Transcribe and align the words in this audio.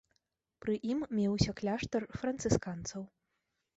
Пры 0.65 0.77
ім 0.93 1.03
меўся 1.19 1.55
кляштар 1.61 2.01
францысканцаў. 2.23 3.01